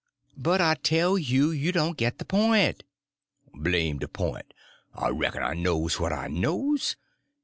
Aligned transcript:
"But 0.35 0.61
I 0.61 0.73
tell 0.81 1.15
you 1.19 1.51
you 1.51 1.71
don't 1.71 1.95
get 1.95 2.17
the 2.17 2.25
point." 2.25 2.81
"Blame 3.53 3.99
de 3.99 4.07
point! 4.07 4.51
I 4.95 5.09
reck'n 5.09 5.43
I 5.43 5.53
knows 5.53 5.99
what 5.99 6.11
I 6.11 6.27
knows. 6.27 6.95